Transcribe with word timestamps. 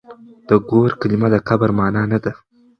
د 0.47 0.49
ګور 0.69 0.91
کلمه 1.01 1.27
د 1.33 1.37
کبر 1.47 1.69
مانا 1.77 2.03
نه 2.11 2.17
ده. 2.23 2.31